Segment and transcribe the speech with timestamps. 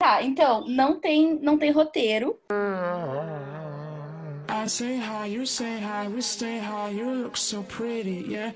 [0.00, 2.38] Tá, então, não tem, não tem roteiro.
[4.48, 8.54] I say hi, you say hi, we stay high, you look so pretty, yeah.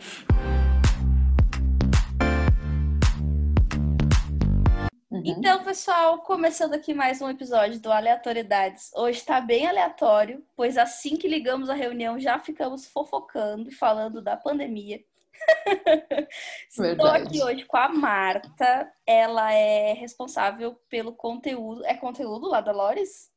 [5.11, 5.23] Uhum.
[5.25, 8.93] Então, pessoal, começando aqui mais um episódio do Aleatoriedades.
[8.95, 14.23] Hoje está bem aleatório, pois assim que ligamos a reunião já ficamos fofocando e falando
[14.23, 15.01] da pandemia.
[16.71, 18.91] Estou aqui hoje com a Marta.
[19.07, 21.85] Ela é responsável pelo conteúdo.
[21.85, 23.33] É conteúdo lá da Lores?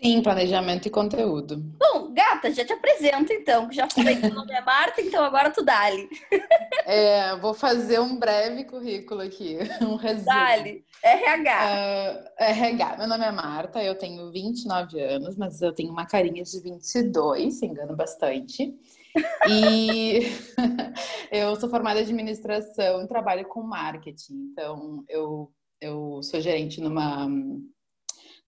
[0.00, 1.56] Sim, planejamento e conteúdo.
[1.56, 5.24] Bom, gata, já te apresento então, que já falei que o nome é Marta, então
[5.24, 6.08] agora tu dali.
[6.86, 10.26] É, vou fazer um breve currículo aqui, um resumo.
[10.26, 11.64] Dali, RH.
[11.64, 16.42] Uh, RH, meu nome é Marta, eu tenho 29 anos, mas eu tenho uma carinha
[16.42, 18.74] de 22, se engano bastante.
[19.48, 20.20] E
[21.30, 24.50] eu sou formada em administração e trabalho com marketing.
[24.52, 27.26] Então, eu, eu sou gerente numa,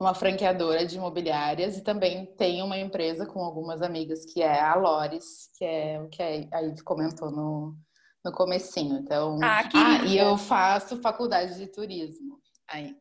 [0.01, 4.75] numa franqueadora de imobiliárias e também tenho uma empresa com algumas amigas que é a
[4.75, 7.77] Lores, que é o que a Ivy comentou no,
[8.25, 8.99] no comecinho.
[8.99, 12.41] Então, ah, ah, e eu faço faculdade de turismo.
[12.69, 12.97] Aí.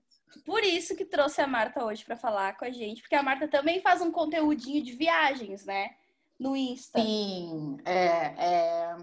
[0.45, 3.47] Por isso que trouxe a Marta hoje para falar com a gente, porque a Marta
[3.47, 5.91] também faz um conteúdinho de viagens, né?
[6.39, 6.99] No Insta.
[6.99, 8.95] Sim, é, é,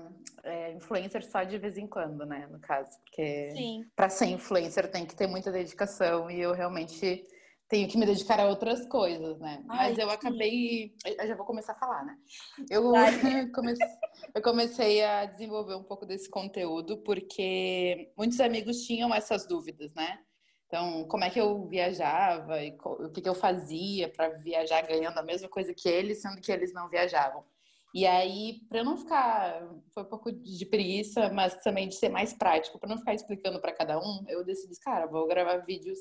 [0.44, 2.46] é, influencer só de vez em quando, né?
[2.50, 7.24] No caso, porque para ser influencer tem que ter muita dedicação e eu realmente
[7.72, 9.64] tenho que me dedicar a outras coisas, né?
[9.70, 12.18] Ai, Mas eu acabei, eu já vou começar a falar, né?
[12.68, 12.92] Eu
[13.54, 13.88] comecei,
[14.34, 20.18] eu comecei a desenvolver um pouco desse conteúdo porque muitos amigos tinham essas dúvidas, né?
[20.72, 25.18] Então, como é que eu viajava e o que, que eu fazia para viajar ganhando
[25.18, 27.44] a mesma coisa que eles, sendo que eles não viajavam.
[27.94, 32.32] E aí, para não ficar, foi um pouco de preguiça, mas também de ser mais
[32.32, 35.98] prático, para não ficar explicando para cada um, eu decidi, cara, vou gravar vídeos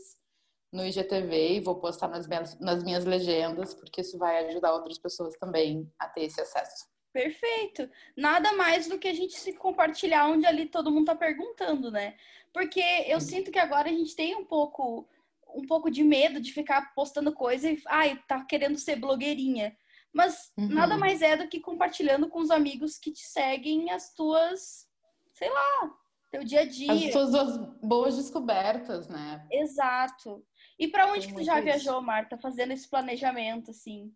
[0.71, 4.97] no IGTV e vou postar nas minhas, nas minhas legendas, porque isso vai ajudar outras
[4.97, 6.85] pessoas também a ter esse acesso.
[7.13, 7.89] Perfeito.
[8.15, 12.15] Nada mais do que a gente se compartilhar onde ali todo mundo tá perguntando, né?
[12.53, 13.21] Porque eu uhum.
[13.21, 15.07] sinto que agora a gente tem um pouco
[15.53, 19.75] um pouco de medo de ficar postando coisa e ai, tá querendo ser blogueirinha.
[20.13, 20.69] Mas uhum.
[20.69, 24.87] nada mais é do que compartilhando com os amigos que te seguem as tuas,
[25.33, 25.93] sei lá,
[26.29, 26.93] teu dia a dia.
[26.93, 29.45] As tuas boas descobertas, né?
[29.51, 30.45] Exato.
[30.79, 34.13] E para onde que tu já viajou, Marta, fazendo esse planejamento assim?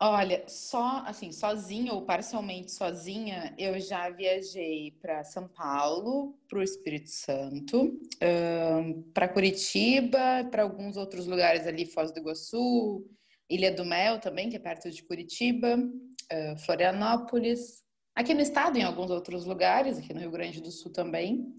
[0.00, 6.62] Olha, só assim, sozinha ou parcialmente sozinha, eu já viajei para São Paulo, para o
[6.62, 13.08] Espírito Santo, um, para Curitiba, para alguns outros lugares ali, Foz do Iguaçu,
[13.48, 17.84] Ilha do Mel também, que é perto de Curitiba, uh, Florianópolis,
[18.16, 21.54] aqui no estado, em alguns outros lugares, aqui no Rio Grande do Sul também.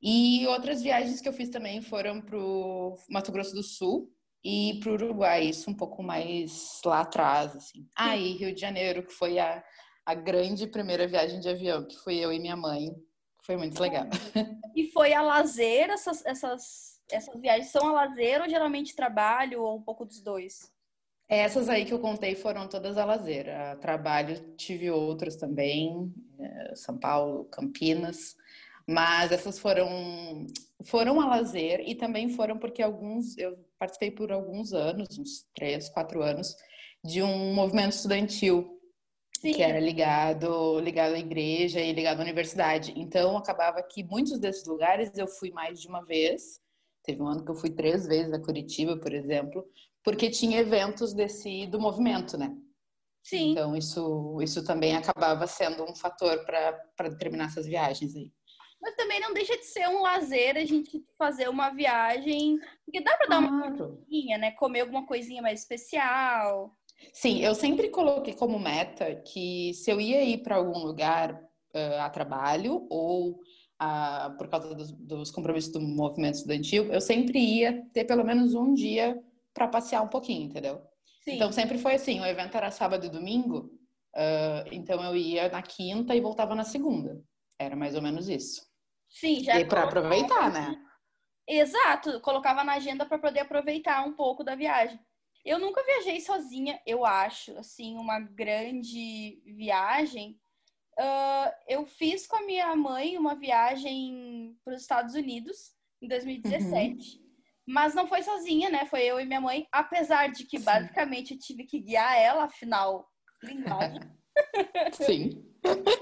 [0.00, 4.10] E outras viagens que eu fiz também foram para o Mato Grosso do Sul,
[4.44, 7.86] e para o Uruguai, isso um pouco mais lá atrás, assim.
[7.96, 9.62] Ah, e Rio de Janeiro, que foi a,
[10.04, 12.88] a grande primeira viagem de avião, que fui eu e minha mãe.
[13.44, 14.06] Foi muito legal.
[14.74, 19.76] E foi a lazer, essas, essas, essas viagens são a lazer ou geralmente trabalho ou
[19.76, 20.72] um pouco dos dois?
[21.28, 23.48] Essas aí que eu contei foram todas a lazer.
[23.48, 28.36] A trabalho tive outras também, eh, São Paulo, Campinas.
[28.86, 30.46] Mas essas foram
[30.84, 35.88] foram a lazer e também foram porque alguns eu participei por alguns anos, uns três,
[35.88, 36.56] quatro anos,
[37.04, 38.80] de um movimento estudantil
[39.40, 39.52] Sim.
[39.52, 42.92] que era ligado ligado à igreja e ligado à universidade.
[42.96, 46.60] Então acabava que muitos desses lugares eu fui mais de uma vez.
[47.04, 49.64] Teve um ano que eu fui três vezes a Curitiba, por exemplo,
[50.04, 52.56] porque tinha eventos desse do movimento, né?
[53.24, 53.50] Sim.
[53.50, 58.32] Então isso isso também acabava sendo um fator para determinar essas viagens aí.
[58.82, 62.58] Mas também não deixa de ser um lazer a gente fazer uma viagem.
[62.84, 64.50] Porque dá para dar uma coisinha, né?
[64.50, 66.76] Comer alguma coisinha mais especial.
[67.12, 72.00] Sim, eu sempre coloquei como meta que se eu ia ir para algum lugar uh,
[72.00, 73.40] a trabalho ou
[73.80, 78.54] uh, por causa dos, dos, compromissos do movimento estudantil, eu sempre ia ter pelo menos
[78.54, 79.16] um dia
[79.54, 80.80] para passear um pouquinho, entendeu?
[81.24, 81.36] Sim.
[81.36, 83.70] Então sempre foi assim: o evento era sábado e domingo,
[84.16, 87.20] uh, então eu ia na quinta e voltava na segunda.
[87.58, 88.71] Era mais ou menos isso.
[89.12, 89.60] Sim, já.
[89.60, 90.74] E para aproveitar, né?
[91.46, 94.98] Exato, colocava na agenda para poder aproveitar um pouco da viagem.
[95.44, 100.40] Eu nunca viajei sozinha, eu acho, assim, uma grande viagem.
[100.98, 107.16] Uh, eu fiz com a minha mãe uma viagem para os Estados Unidos em 2017.
[107.16, 107.22] Uhum.
[107.66, 108.86] Mas não foi sozinha, né?
[108.86, 110.64] Foi eu e minha mãe, apesar de que Sim.
[110.64, 113.08] basicamente eu tive que guiar ela, afinal,
[113.42, 114.00] linguagem.
[114.92, 115.44] Sim.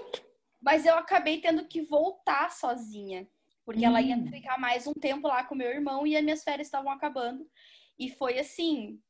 [0.61, 3.27] mas eu acabei tendo que voltar sozinha.
[3.65, 3.89] Porque hum.
[3.89, 4.27] ela ia hum.
[4.27, 7.47] ficar mais um tempo lá com meu irmão e as minhas férias estavam acabando.
[7.99, 9.01] E foi assim,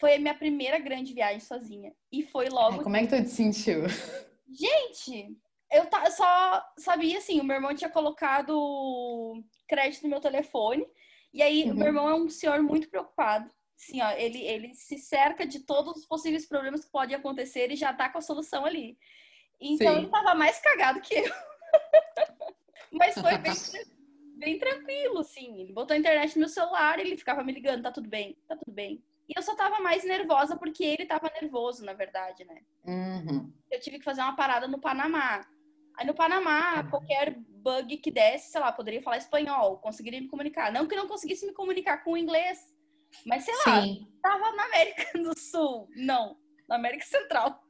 [0.00, 1.92] foi a minha primeira grande viagem sozinha.
[2.12, 2.82] E foi logo.
[2.82, 3.82] como é que tu te sentiu?
[4.48, 5.36] Gente,
[5.70, 10.86] eu só sabia assim, o meu irmão tinha colocado crédito no meu telefone.
[11.32, 11.72] E aí, uhum.
[11.72, 13.50] o meu irmão é um senhor muito preocupado.
[13.76, 17.76] Assim, ó, ele, ele se cerca de todos os possíveis problemas que podem acontecer e
[17.76, 18.96] já tá com a solução ali.
[19.64, 19.98] Então, Sim.
[20.00, 21.24] ele tava mais cagado que eu.
[22.92, 23.52] Mas foi bem,
[24.36, 25.60] bem tranquilo, assim.
[25.60, 28.56] Ele botou a internet no meu celular, ele ficava me ligando, tá tudo bem, tá
[28.56, 29.02] tudo bem.
[29.26, 32.60] E eu só tava mais nervosa porque ele tava nervoso, na verdade, né?
[32.84, 33.50] Uhum.
[33.70, 35.40] Eu tive que fazer uma parada no Panamá.
[35.96, 40.70] Aí no Panamá, qualquer bug que desse, sei lá, poderia falar espanhol, conseguiria me comunicar.
[40.70, 42.58] Não que não conseguisse me comunicar com o inglês,
[43.24, 44.06] mas sei lá, Sim.
[44.20, 45.88] tava na América do Sul.
[45.96, 46.36] Não,
[46.68, 47.62] na América Central.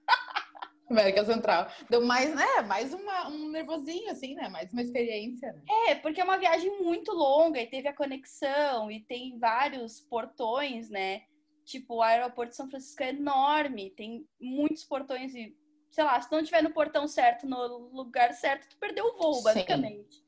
[0.89, 1.69] América Central.
[1.89, 2.63] Deu mais, né?
[2.67, 4.49] Mais uma, um nervosinho, assim, né?
[4.49, 5.53] Mais uma experiência.
[5.53, 5.63] Né?
[5.89, 10.91] É, porque é uma viagem muito longa e teve a conexão e tem vários portões,
[10.91, 11.23] né?
[11.65, 15.57] Tipo, o aeroporto de São Francisco é enorme, tem muitos portões e,
[15.91, 19.43] sei lá, se não tiver no portão certo, no lugar certo, tu perdeu o voo,
[19.43, 20.17] basicamente.
[20.17, 20.23] Sim.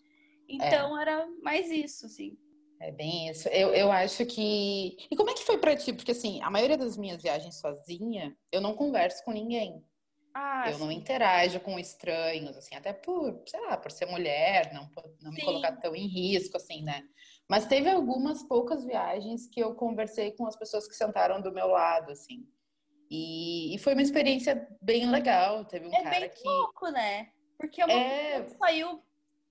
[0.48, 1.02] Então é.
[1.02, 2.38] era mais isso, assim.
[2.80, 3.48] É bem isso.
[3.48, 4.96] Eu, eu acho que.
[5.10, 5.92] E como é que foi pra ti?
[5.92, 9.82] Porque, assim, a maioria das minhas viagens sozinha, eu não converso com ninguém.
[10.38, 10.80] Ah, eu sim.
[10.80, 14.86] não interajo com estranhos, assim, até por, sei lá, por ser mulher, não,
[15.22, 17.02] não me colocar tão em risco, assim, né?
[17.48, 21.68] Mas teve algumas poucas viagens que eu conversei com as pessoas que sentaram do meu
[21.68, 22.46] lado, assim.
[23.10, 25.64] E, e foi uma experiência bem legal.
[25.64, 26.46] Teve um é cara bem que.
[26.46, 27.30] louco, né?
[27.56, 28.42] Porque uma é...
[28.42, 29.02] pessoa saiu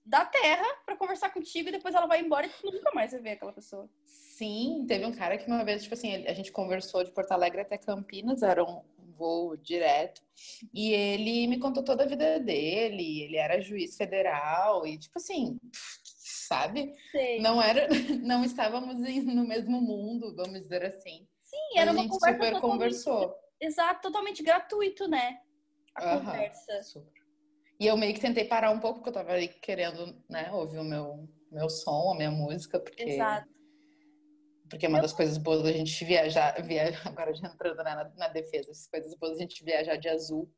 [0.05, 3.21] da Terra para conversar contigo e depois ela vai embora e tu nunca mais vai
[3.21, 3.89] ver aquela pessoa.
[4.05, 7.61] Sim, teve um cara que uma vez, tipo assim, a gente conversou de Porto Alegre
[7.61, 8.43] até Campinas,
[9.17, 10.21] voo direto.
[10.73, 13.23] E ele me contou toda a vida dele.
[13.23, 15.59] Ele era juiz federal e, tipo assim,
[16.47, 16.93] sabe?
[17.11, 17.39] Sei.
[17.39, 17.87] Não era,
[18.23, 21.27] não estávamos no mesmo mundo, vamos dizer assim.
[21.43, 23.35] Sim, era uma gente conversa super conversou.
[23.59, 25.39] Exato, totalmente gratuito, né?
[25.95, 26.83] A conversa.
[26.83, 27.23] Super.
[27.79, 30.79] E eu meio que tentei parar um pouco, porque eu tava ali querendo, né, ouvir
[30.79, 33.47] o meu, meu som, a minha música, porque Exato.
[34.69, 38.27] Porque uma das coisas boas da gente viajar, via, agora já entrando né, na, na
[38.29, 40.51] defesa, as coisas boas da gente viajar de azul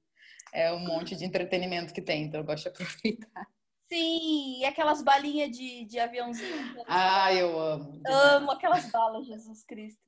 [0.54, 3.48] é um monte de entretenimento que tem, então eu gosto de aproveitar.
[3.88, 6.84] Sim, e aquelas balinhas de, de aviãozinho.
[6.88, 8.02] Ah, eu amo.
[8.06, 10.02] Amo aquelas balas, Jesus Cristo.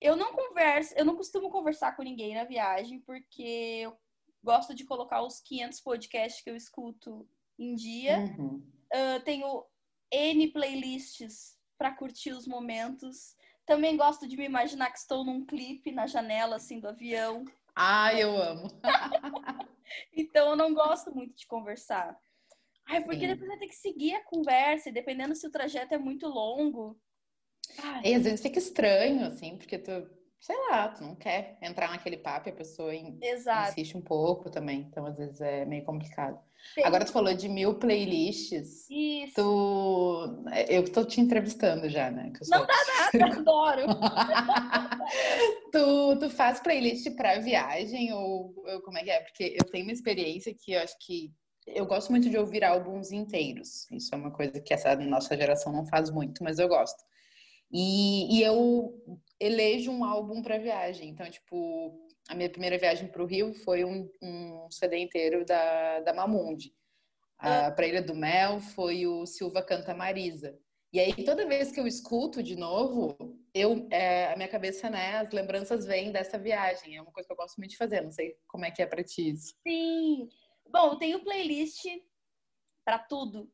[0.00, 3.96] Eu não converso, eu não costumo conversar com ninguém na viagem, porque eu
[4.42, 7.26] gosto de colocar os 500 podcasts que eu escuto
[7.58, 8.18] em dia.
[8.18, 8.62] Uhum.
[8.92, 9.64] Uh, tenho
[10.10, 13.36] N playlists para curtir os momentos.
[13.66, 17.44] Também gosto de me imaginar que estou num clipe na janela assim do avião.
[17.74, 18.68] Ah, eu amo.
[20.12, 22.16] então eu não gosto muito de conversar.
[22.86, 23.28] Ai, porque Sim.
[23.28, 27.00] depois vai ter que seguir a conversa, e dependendo se o trajeto é muito longo.
[27.78, 28.02] Ai.
[28.04, 30.08] E às vezes fica estranho, assim, porque tu
[30.44, 33.70] sei lá, tu não quer entrar naquele papo e a pessoa Exato.
[33.70, 34.80] insiste um pouco também.
[34.80, 36.38] Então, às vezes, é meio complicado.
[36.74, 36.82] Sim.
[36.84, 38.86] Agora, tu falou de mil playlists.
[38.90, 39.34] Isso.
[39.36, 40.44] Tu...
[40.68, 42.30] Eu tô te entrevistando já, né?
[42.42, 42.58] Sou...
[42.58, 42.74] Não dá
[43.14, 43.82] nada, adoro.
[45.72, 49.20] tu, tu faz playlist pra viagem ou, ou como é que é?
[49.20, 51.32] Porque eu tenho uma experiência que eu acho que
[51.66, 53.90] eu gosto muito de ouvir álbuns inteiros.
[53.90, 57.02] Isso é uma coisa que essa nossa geração não faz muito, mas eu gosto.
[57.72, 58.94] E, e eu
[59.44, 61.10] elejo um álbum para viagem.
[61.10, 66.00] Então, tipo, a minha primeira viagem para o Rio foi um, um, CD inteiro da,
[66.00, 66.74] da Mamundi.
[67.38, 67.70] A, ah.
[67.70, 70.58] Pra Ilha do Mel foi o Silva Canta Marisa.
[70.92, 73.16] E aí, toda vez que eu escuto de novo,
[73.52, 76.96] eu, é, a minha cabeça, né, as lembranças vêm dessa viagem.
[76.96, 78.00] É uma coisa que eu gosto muito de fazer.
[78.00, 79.54] Não sei como é que é para ti isso.
[79.66, 80.28] Sim.
[80.70, 81.84] Bom, eu tenho playlist
[82.84, 83.50] para tudo.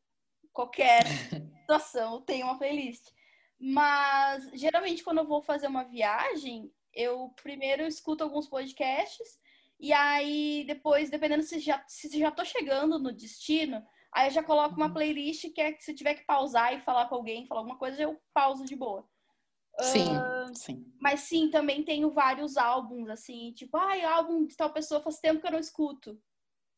[0.53, 1.03] Qualquer
[1.61, 3.11] situação, tem uma playlist.
[3.61, 9.39] Mas geralmente quando eu vou fazer uma viagem, eu primeiro escuto alguns podcasts
[9.79, 14.41] e aí depois, dependendo se já se já tô chegando no destino, aí eu já
[14.41, 14.93] coloco uma uhum.
[14.93, 18.01] playlist que é que se tiver que pausar e falar com alguém, falar alguma coisa,
[18.01, 19.07] eu pauso de boa.
[19.79, 20.85] Sim, uh, sim.
[20.99, 25.19] Mas sim, também tenho vários álbuns, assim, tipo, ai, ah, álbum de tal pessoa faz
[25.19, 26.19] tempo que eu não escuto.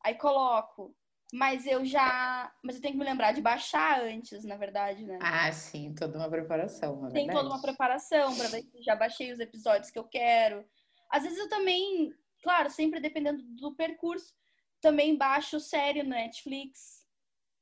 [0.02, 0.94] Aí coloco.
[1.34, 2.54] Mas eu já.
[2.62, 5.18] Mas eu tenho que me lembrar de baixar antes, na verdade, né?
[5.20, 7.02] Ah, sim, toda uma preparação.
[7.02, 10.64] Na Tem toda uma preparação para ver se já baixei os episódios que eu quero.
[11.10, 14.32] Às vezes eu também, claro, sempre dependendo do percurso,
[14.80, 17.04] também baixo série no Netflix.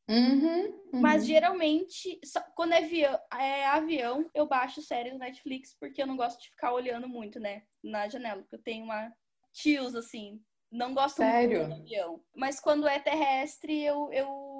[0.06, 1.00] Uhum, uhum.
[1.00, 2.20] Mas geralmente,
[2.54, 6.50] quando é avião, é avião, eu baixo série no Netflix porque eu não gosto de
[6.50, 7.62] ficar olhando muito, né?
[7.82, 9.10] Na janela, porque eu tenho uma
[9.50, 11.68] tios, assim, não gosto Sério?
[11.68, 12.20] muito de avião.
[12.34, 14.52] Mas quando é terrestre, eu, eu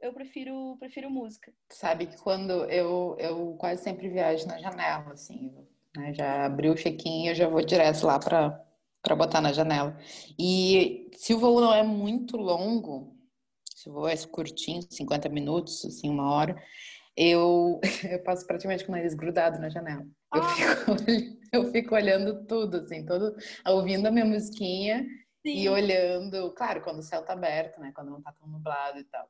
[0.00, 1.52] eu prefiro, prefiro música.
[1.70, 5.52] Sabe que quando eu, eu quase sempre viajo na janela, assim,
[5.96, 6.14] né?
[6.14, 8.64] Já abri o check-in e eu já vou direto lá para
[9.00, 9.96] para botar na janela.
[10.38, 13.16] E se o voo não é muito longo,
[13.74, 16.60] se o voo é curtinho, 50 minutos, assim, uma hora,
[17.16, 20.04] eu, eu passo praticamente com o nariz grudado na janela.
[20.34, 20.48] Eu, ah.
[20.48, 20.96] fico,
[21.52, 23.34] eu fico olhando tudo, assim, todo,
[23.66, 25.06] ouvindo a minha musiquinha
[25.52, 25.58] Sim.
[25.58, 27.92] e olhando, claro, quando o céu tá aberto, né?
[27.94, 29.28] Quando não tá tão nublado e tal.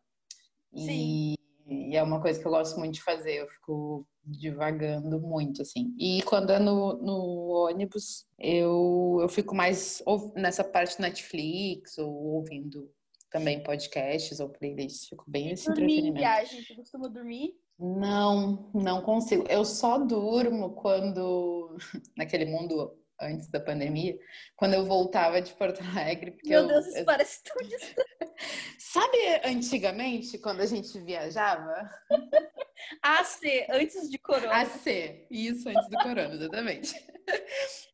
[0.73, 1.35] E, Sim.
[1.67, 5.95] e é uma coisa que eu gosto muito de fazer, eu fico divagando muito, assim.
[5.99, 10.03] E quando é no, no ônibus, eu, eu fico mais
[10.35, 12.91] nessa parte Netflix ou ouvindo
[13.31, 15.09] também podcasts ou playlists.
[15.09, 16.19] Fico bem nesse dormir entretenimento.
[16.19, 17.55] viagem, você costuma dormir?
[17.79, 19.45] Não, não consigo.
[19.49, 21.77] Eu só durmo quando,
[22.17, 24.19] naquele mundo antes da pandemia,
[24.57, 26.33] quando eu voltava de Porto Alegre.
[26.33, 27.05] Porque Meu eu, Deus, isso eu...
[27.05, 28.09] parece tão distante.
[28.79, 31.91] Sabe antigamente, quando a gente viajava?
[33.03, 34.53] AC, antes de corona.
[34.53, 36.95] AC, isso, antes do corona, exatamente.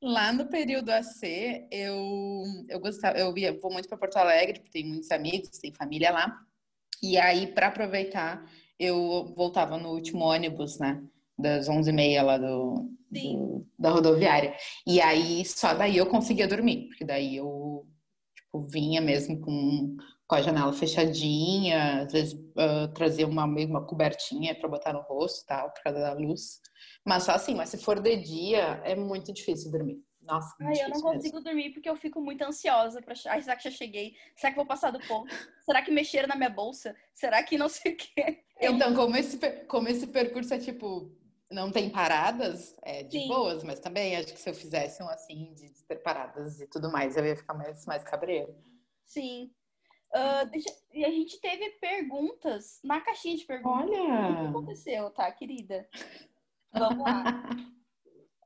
[0.01, 4.71] Lá no período AC, eu, eu gostava, eu ia, vou muito para Porto Alegre, porque
[4.71, 6.39] tem muitos amigos, tem família lá.
[7.03, 11.03] E aí, para aproveitar, eu voltava no último ônibus, né?
[11.37, 14.55] Das 11h30 lá do, do, da rodoviária.
[14.87, 17.87] E aí, só daí eu conseguia dormir, porque daí eu
[18.37, 24.55] tipo, vinha mesmo com com a janela fechadinha, às vezes uh, trazer uma, uma cobertinha
[24.55, 26.61] para botar no rosto tal, por causa da luz.
[27.05, 30.03] Mas só assim, mas se for de dia, é muito difícil dormir.
[30.23, 31.43] Nossa, Ai, eu não consigo mesmo.
[31.43, 34.15] dormir porque eu fico muito ansiosa para Ai, será que já cheguei?
[34.35, 35.29] Será que vou passar do ponto?
[35.67, 36.97] será que mexeram na minha bolsa?
[37.13, 38.43] Será que não sei o quê?
[38.59, 41.13] Então, como esse, como esse percurso é tipo
[41.55, 43.29] não tem paradas, é de Sim.
[43.29, 46.91] boas, mas também acho que se eu fizesse um assim de ter paradas e tudo
[46.91, 48.55] mais, eu ia ficar mais, mais cabreiro.
[49.07, 49.51] Sim.
[50.13, 50.69] Uh, deixa...
[50.93, 53.91] E a gente teve perguntas na caixinha de perguntas.
[53.91, 54.31] Olha!
[54.31, 55.89] O que aconteceu, tá, querida?
[56.73, 57.25] Vamos lá.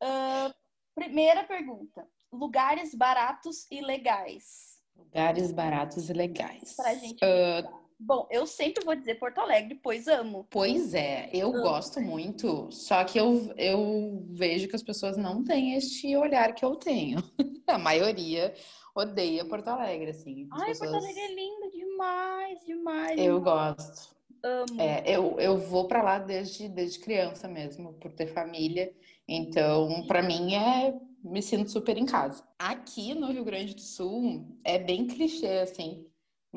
[0.02, 0.54] Uh,
[0.94, 2.06] primeira pergunta.
[2.30, 4.78] Lugares baratos e legais.
[4.94, 6.74] Lugares baratos e legais.
[6.74, 7.24] Pra gente.
[7.24, 10.46] Uh, Bom, eu sempre vou dizer Porto Alegre, pois amo.
[10.50, 11.62] Pois é, eu amo.
[11.62, 16.64] gosto muito, só que eu, eu vejo que as pessoas não têm este olhar que
[16.64, 17.18] eu tenho.
[17.66, 18.54] A maioria
[18.94, 20.48] odeia Porto Alegre, assim.
[20.52, 20.90] Ai, pessoas...
[20.90, 23.18] Porto Alegre é lindo demais, demais.
[23.18, 23.76] Eu demais.
[23.76, 24.16] gosto.
[24.44, 24.80] Amo.
[24.80, 28.94] É, eu, eu vou para lá desde, desde criança mesmo, por ter família.
[29.26, 32.44] Então, para mim é me sinto super em casa.
[32.58, 36.06] Aqui no Rio Grande do Sul é bem clichê assim,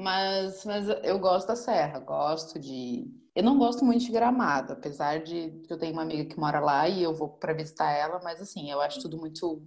[0.01, 5.21] mas, mas eu gosto da serra, gosto de eu não gosto muito de Gramado, apesar
[5.23, 8.19] de que eu tenho uma amiga que mora lá e eu vou para visitar ela,
[8.21, 9.61] mas assim, eu acho tudo muito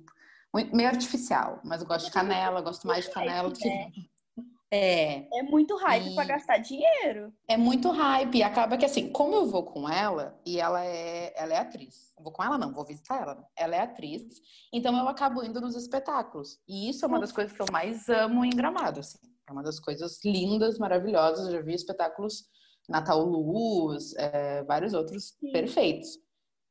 [0.53, 3.69] muito, meio artificial, mas eu gosto de canela, gosto mais de canela do que.
[4.71, 5.27] É.
[5.33, 6.15] É muito hype e...
[6.15, 7.33] para gastar dinheiro.
[7.47, 8.37] É muito hype.
[8.37, 12.13] E acaba que assim, como eu vou com ela, e ela é, ela é atriz.
[12.17, 13.47] Eu vou com ela, não, vou visitar ela.
[13.57, 14.25] Ela é atriz.
[14.73, 16.61] Então eu acabo indo nos espetáculos.
[16.69, 19.19] E isso é uma das coisas que eu mais amo em Gramado, assim.
[19.49, 21.47] É uma das coisas lindas, maravilhosas.
[21.47, 22.49] Eu já vi espetáculos
[22.89, 25.53] Natal Luz, é, vários outros Sim.
[25.53, 26.19] perfeitos.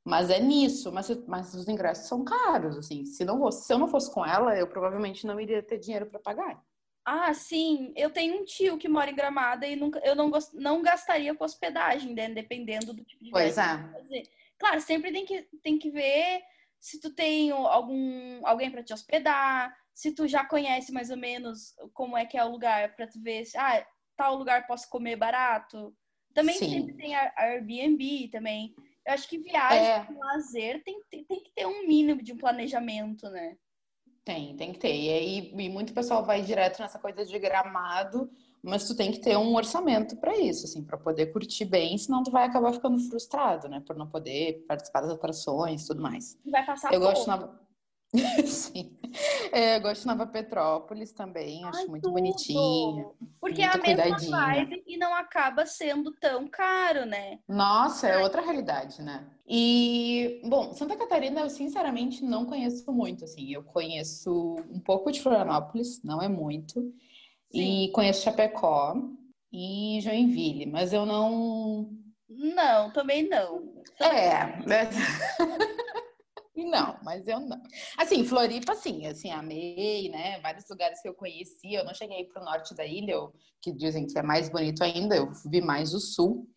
[0.05, 3.05] Mas é nisso, mas, mas os ingressos são caros, assim.
[3.05, 6.07] Se, não fosse, se eu não fosse com ela, eu provavelmente não iria ter dinheiro
[6.07, 6.61] para pagar.
[7.05, 7.93] Ah, sim.
[7.95, 11.33] Eu tenho um tio que mora em Gramada e nunca, eu não, gost, não gastaria
[11.35, 12.29] com hospedagem, né?
[12.29, 13.77] Dependendo do tipo de Pois é.
[13.91, 14.23] Fazer.
[14.57, 16.41] Claro, sempre tem que, tem que ver
[16.79, 21.73] se tu tem algum alguém para te hospedar, se tu já conhece mais ou menos
[21.93, 23.85] como é que é o lugar para tu ver se ah,
[24.15, 25.95] tal lugar posso comer barato.
[26.33, 26.69] Também Sim.
[26.69, 28.73] sempre tem a Airbnb também.
[29.05, 30.07] Eu acho que viagem, é...
[30.17, 33.57] lazer, tem, tem, tem, que ter um mínimo de um planejamento, né?
[34.23, 34.95] Tem, tem que ter.
[34.95, 38.31] E aí, e muito pessoal vai direto nessa coisa de gramado,
[38.63, 42.23] mas tu tem que ter um orçamento para isso, assim, para poder curtir bem, senão
[42.23, 43.83] tu vai acabar ficando frustrado, né?
[43.85, 46.39] Por não poder participar das atrações e tudo mais.
[46.45, 47.62] Vai passar Eu gosto na...
[48.45, 48.95] Sim.
[49.51, 52.13] É, eu gosto de Nova Petrópolis também, acho Ai, muito tudo.
[52.13, 53.05] bonitinha.
[53.39, 57.39] Porque é a mesma vibe e não acaba sendo tão caro, né?
[57.47, 59.27] Nossa, é outra realidade, né?
[59.47, 63.51] E, bom, Santa Catarina eu sinceramente não conheço muito, assim.
[63.51, 66.81] Eu conheço um pouco de Florianópolis, não é muito.
[67.51, 67.85] Sim.
[67.85, 68.95] E conheço Chapecó
[69.51, 71.89] e Joinville, mas eu não.
[72.29, 73.73] Não, também não.
[73.99, 74.57] É.
[76.55, 76.65] Né?
[76.65, 77.61] Não, mas eu não.
[77.97, 80.39] Assim, Floripa, sim, assim, amei, né?
[80.41, 81.73] Vários lugares que eu conheci.
[81.73, 83.15] Eu não cheguei para o norte da ilha,
[83.61, 85.15] que dizem que é mais bonito ainda.
[85.15, 86.47] Eu vi mais o sul.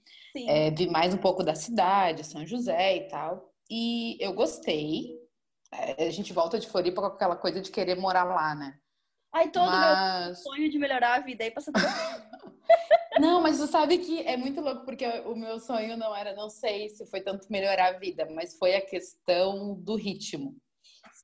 [0.47, 3.51] É, vi mais um pouco da cidade, São José e tal.
[3.71, 5.19] E eu gostei.
[5.73, 8.75] É, a gente volta de Floripa com aquela coisa de querer morar lá, né?
[9.35, 10.27] Ai, todo Mas...
[10.27, 11.75] meu sonho de melhorar a vida aí passando.
[13.19, 16.51] Não, mas tu sabe que é muito louco, porque o meu sonho não era, não
[16.51, 20.55] sei se foi tanto melhorar a vida, mas foi a questão do ritmo.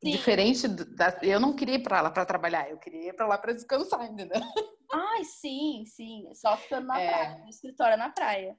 [0.02, 0.10] Sim.
[0.10, 1.16] Diferente da.
[1.22, 4.10] Eu não queria ir pra lá pra trabalhar, eu queria ir pra lá pra descansar,
[4.10, 4.40] entendeu?
[4.92, 6.28] Ai, sim, sim.
[6.34, 7.08] Só ficando na é...
[7.08, 7.38] praia.
[7.38, 8.56] No escritório na praia.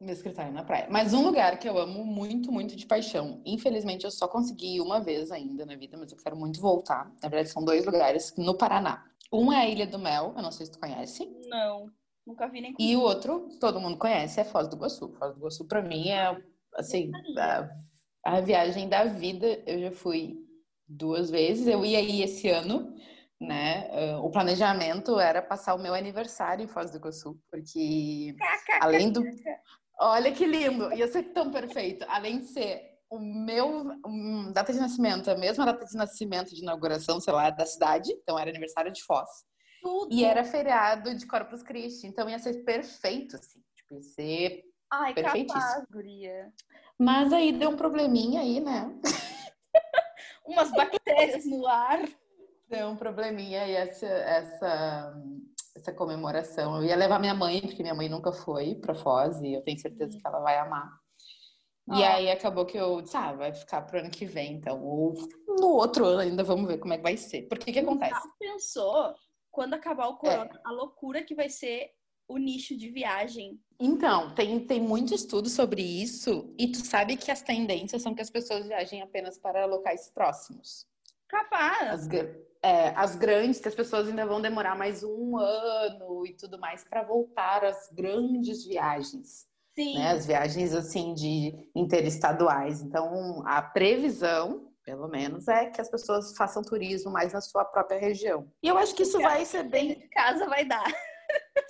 [0.00, 0.86] Meu escritório na praia.
[0.90, 3.40] Mas um lugar que eu amo muito, muito de paixão.
[3.46, 7.10] Infelizmente, eu só consegui uma vez ainda na vida, mas eu quero muito voltar.
[7.22, 9.04] Na verdade, são dois lugares no Paraná.
[9.32, 11.26] Um é a Ilha do Mel, eu não sei se tu conhece.
[11.48, 11.90] Não,
[12.26, 12.74] nunca vi nem.
[12.78, 15.12] E o outro, todo mundo conhece, é Foz do Iguaçu.
[15.18, 16.36] Foz do Iguaçu, pra mim, é,
[16.74, 17.68] assim, a,
[18.24, 19.46] a viagem da vida.
[19.66, 20.36] Eu já fui
[20.86, 21.66] duas vezes.
[21.66, 22.94] Eu ia aí esse ano,
[23.40, 23.88] né?
[23.90, 28.34] Uh, o planejamento era passar o meu aniversário em Foz do Iguaçu, porque
[28.80, 29.22] além do
[30.00, 30.92] Olha que lindo!
[30.92, 32.04] Ia ser tão perfeito.
[32.08, 36.62] Além de ser o meu um, data de nascimento, a mesma data de nascimento de
[36.62, 38.12] inauguração, sei lá, da cidade.
[38.12, 39.28] Então era aniversário de Foz.
[39.84, 40.08] Tudo.
[40.10, 42.06] E era feriado de Corpus Christi.
[42.06, 43.60] Então ia ser perfeito, assim.
[43.74, 46.50] Tipo, ia ser Ai, capaz, guria.
[46.98, 48.98] Mas aí deu um probleminha aí, né?
[50.46, 52.00] Umas bactérias no ar.
[52.66, 55.14] Deu um probleminha e essa, essa
[55.76, 56.76] essa comemoração.
[56.76, 59.78] Eu ia levar minha mãe, porque minha mãe nunca foi para Foz e eu tenho
[59.78, 60.90] certeza que ela vai amar.
[61.92, 64.82] E aí acabou que eu disse, ah, vai ficar pro ano que vem, então.
[64.82, 65.14] Ou
[65.46, 67.42] no outro ano ainda vamos ver como é que vai ser.
[67.42, 68.12] Porque que acontece?
[68.12, 69.14] Já pensou,
[69.54, 70.60] quando acabar o corona, é.
[70.64, 71.92] a loucura que vai ser
[72.26, 73.60] o nicho de viagem?
[73.78, 78.20] Então, tem, tem muito estudo sobre isso, e tu sabe que as tendências são que
[78.20, 80.86] as pessoas viajem apenas para locais próximos.
[81.28, 81.88] Capaz!
[81.88, 82.08] As,
[82.62, 86.82] é, as grandes, que as pessoas ainda vão demorar mais um ano e tudo mais
[86.84, 89.46] para voltar às grandes viagens.
[89.74, 89.98] Sim.
[89.98, 90.10] Né?
[90.10, 92.82] As viagens, assim, de interestaduais.
[92.82, 97.98] Então, a previsão, pelo menos, é que as pessoas façam turismo mais na sua própria
[97.98, 98.50] região.
[98.62, 99.94] E eu acho que isso vai ser bem...
[99.94, 100.84] De casa vai dar.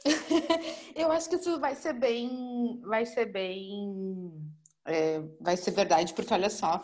[0.94, 2.80] eu acho que isso vai ser bem...
[2.85, 4.33] Vai ser bem...
[4.85, 6.83] É, vai ser verdade, porque olha só,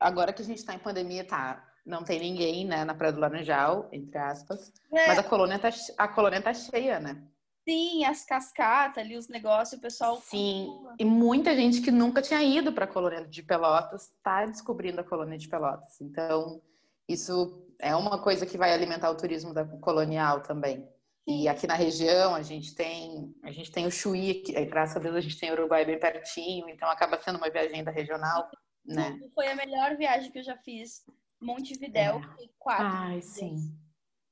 [0.00, 3.20] agora que a gente está em pandemia, tá não tem ninguém, né, na Praia do
[3.20, 4.72] Laranjal, entre aspas.
[4.92, 5.06] É.
[5.06, 7.22] Mas a colônia, tá, a colônia tá cheia, né?
[7.68, 10.20] Sim, as cascatas ali, os negócios, o pessoal.
[10.20, 10.94] Sim, continua.
[11.00, 15.04] e muita gente que nunca tinha ido para a colônia de Pelotas está descobrindo a
[15.04, 16.00] colônia de Pelotas.
[16.00, 16.62] Então,
[17.08, 20.88] isso é uma coisa que vai alimentar o turismo da colonial também.
[21.28, 21.42] Sim.
[21.42, 25.00] E aqui na região a gente tem a gente tem o Chuí, que, graças a
[25.00, 28.48] Deus a gente tem o Uruguai bem pertinho, então acaba sendo uma viagem da regional,
[28.84, 29.18] né?
[29.34, 31.04] Foi a melhor viagem que eu já fiz.
[31.40, 32.48] Montevidéu, é.
[32.60, 32.86] quatro.
[32.86, 33.76] Ai, sim.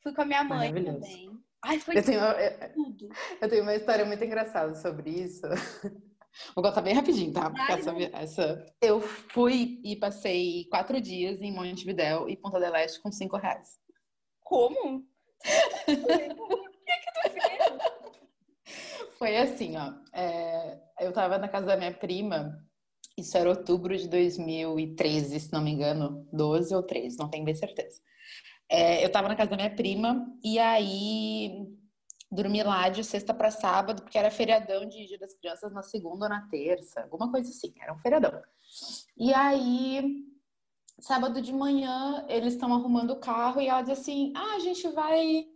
[0.01, 1.45] Fui com a minha mãe também.
[1.65, 3.09] Ai, foi eu tenho, eu, tudo.
[3.41, 5.43] Eu tenho uma história muito engraçada sobre isso.
[6.55, 7.49] Vou contar bem rapidinho, tá?
[7.49, 13.01] Porque essa, essa, eu fui e passei quatro dias em Montevidéu e Ponta del Este
[13.01, 13.79] com cinco reais.
[14.43, 14.97] Como?
[14.99, 15.05] o
[15.87, 19.09] que, que tu fez?
[19.17, 19.95] Foi assim, ó.
[20.13, 22.65] É, eu tava na casa da minha prima
[23.17, 27.55] isso era outubro de 2013, se não me engano, 12 ou 13, não tenho bem
[27.55, 28.01] certeza.
[28.69, 31.67] É, eu tava na casa da minha prima e aí
[32.31, 36.25] dormi lá de sexta para sábado, porque era feriadão de Dia das Crianças na segunda
[36.25, 38.43] ou na terça, alguma coisa assim, era um feriadão.
[39.17, 40.25] E aí,
[40.99, 44.89] sábado de manhã, eles estão arrumando o carro e ela diz assim: "Ah, a gente
[44.89, 45.47] vai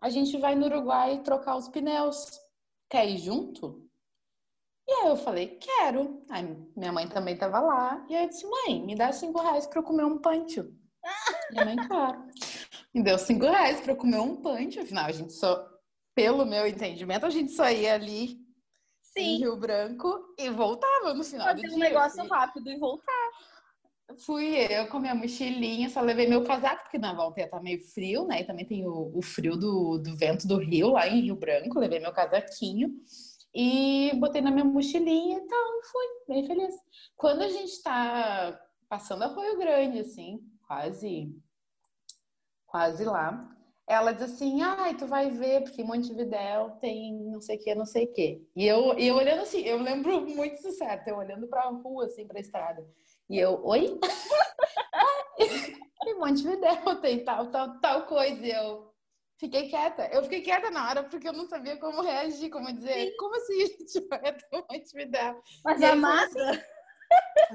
[0.00, 2.26] a gente vai no Uruguai trocar os pneus.
[2.88, 3.84] Quer ir junto?"
[4.86, 6.22] E aí eu falei, quero.
[6.28, 6.44] Aí
[6.76, 8.04] minha mãe também tava lá.
[8.08, 10.72] E aí eu disse, mãe, me dá cinco reais pra eu comer um pancho.
[11.50, 12.24] Minha mãe, claro.
[12.94, 14.80] Me deu cinco reais pra eu comer um pancho.
[14.80, 15.68] Afinal, a gente só,
[16.14, 18.38] pelo meu entendimento, a gente só ia ali
[19.02, 19.20] Sim.
[19.20, 21.76] em Rio Branco e voltava no final Fazer do dia.
[21.76, 22.30] um negócio assim.
[22.30, 23.30] rápido e voltar.
[24.18, 27.62] Fui eu com minha mochilinha, só levei meu casaco, porque na volta ia estar tá
[27.62, 28.42] meio frio, né?
[28.42, 31.78] E também tem o, o frio do, do vento do rio lá em Rio Branco.
[31.78, 32.90] Levei meu casaquinho.
[33.54, 36.74] E botei na minha mochilinha e tal, fui bem feliz.
[37.16, 41.34] Quando a gente tá passando a Rio Grande, assim, quase,
[42.66, 43.50] quase lá,
[43.86, 47.74] ela diz assim, ai, tu vai ver, porque em Montevidéu tem não sei o que,
[47.74, 48.48] não sei o que.
[48.56, 52.06] E eu, e eu olhando assim, eu lembro muito isso certo, eu olhando pra rua,
[52.06, 52.86] assim, pra estrada.
[53.28, 53.98] E eu, oi?
[56.06, 58.46] em Montevidéu tem tal, tal, tal coisa.
[58.46, 58.94] E eu,
[59.36, 60.08] Fiquei quieta.
[60.12, 63.16] Eu fiquei quieta na hora porque eu não sabia como reagir, como dizer, Sim.
[63.18, 65.42] como assim a gente vai até Montevidéu?
[65.64, 66.66] Mas a massa...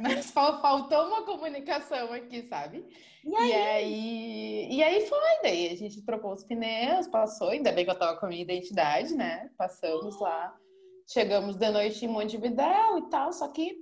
[0.01, 2.85] Mas faltou uma comunicação aqui, sabe?
[3.23, 3.49] E aí?
[3.49, 4.67] e aí?
[4.71, 8.17] E aí, foi, daí a gente trocou os pneus, passou, ainda bem que eu tava
[8.17, 9.49] com a minha identidade, né?
[9.57, 10.55] Passamos lá,
[11.07, 13.75] chegamos de noite em Montevidéu e tal, só que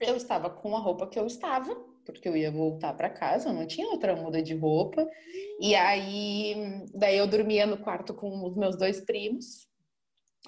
[0.00, 3.52] eu estava com a roupa que eu estava, porque eu ia voltar para casa, eu
[3.52, 5.06] não tinha outra muda de roupa.
[5.60, 9.68] E aí, daí eu dormia no quarto com os meus dois primos.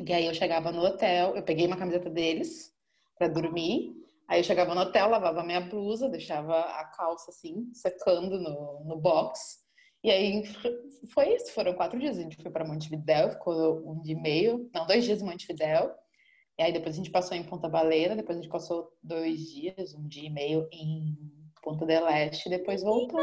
[0.05, 2.73] E aí eu chegava no hotel, eu peguei uma camiseta deles
[3.17, 4.04] para dormir.
[4.29, 8.97] Aí eu chegava no hotel, lavava minha blusa, deixava a calça assim, secando no, no
[8.97, 9.63] box.
[10.03, 10.45] E aí
[11.13, 12.19] foi isso, foram quatro dias.
[12.19, 15.91] A gente foi para Montevidéu, ficou um dia e meio, não, dois dias em Montevidéu.
[16.59, 19.95] E aí depois a gente passou em Ponta Baleira, depois a gente passou dois dias,
[19.95, 21.17] um dia e meio em
[21.63, 23.21] Ponta del Este, depois voltou.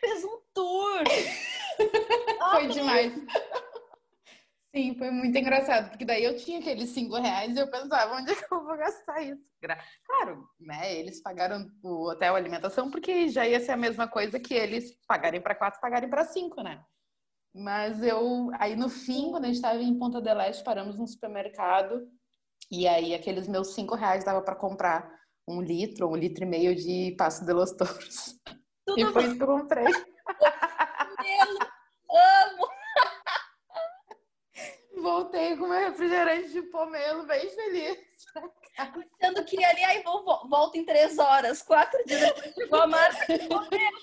[0.00, 1.04] Fez um tour!
[2.52, 3.14] foi demais.
[4.74, 8.32] Sim, foi muito engraçado, porque daí eu tinha aqueles cinco reais e eu pensava, onde
[8.32, 9.40] é que eu vou gastar isso?
[10.04, 14.40] Claro, né, eles pagaram o hotel, a alimentação, porque já ia ser a mesma coisa
[14.40, 16.82] que eles pagarem para quatro, pagarem para cinco, né?
[17.54, 21.06] Mas eu, aí no fim, quando a gente estava em Ponta del Este, paramos no
[21.06, 22.08] supermercado
[22.68, 25.08] e aí aqueles meus cinco reais dava para comprar
[25.46, 28.40] um litro, um litro e meio de Passo de los Touros.
[28.84, 29.84] Tudo e foi isso que eu comprei.
[32.10, 32.73] amo!
[35.04, 37.98] Voltei com meu refrigerante de pomelo bem feliz.
[39.20, 43.38] Sendo que ali, aí vou, volto em três horas, quatro dias depois chegou a marca
[43.38, 43.98] de pomelo.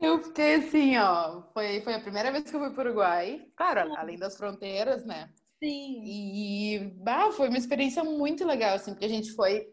[0.00, 1.42] Eu fiquei assim, ó.
[1.52, 3.46] Foi, foi a primeira vez que eu fui para o Uruguai.
[3.56, 5.30] Claro, além das fronteiras, né?
[5.62, 6.02] Sim.
[6.04, 9.68] E bah, foi uma experiência muito legal, assim, porque a gente foi.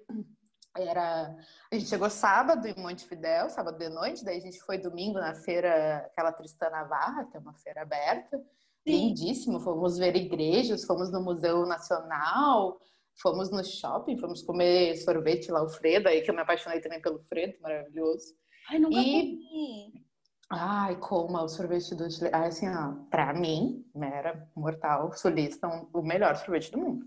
[0.77, 1.35] Era.
[1.71, 5.33] A gente chegou sábado em Montevidéu, sábado de noite, daí a gente foi domingo na
[5.33, 8.39] feira, aquela Tristã Navarra, que é uma feira aberta.
[8.87, 9.07] Sim.
[9.09, 9.59] Lindíssimo.
[9.59, 12.79] Fomos ver igrejas, fomos no Museu Nacional,
[13.21, 17.01] fomos no shopping, fomos comer sorvete lá, o Fredo, aí que eu me apaixonei também
[17.01, 18.33] pelo Fredo, maravilhoso.
[18.69, 19.03] Ai, nunca e...
[19.03, 20.07] comi.
[20.49, 22.29] Ai, como o sorvete do Chile.
[22.31, 27.05] Ai, assim, ó, pra mim, mera mortal, sulista, um, o melhor sorvete do mundo.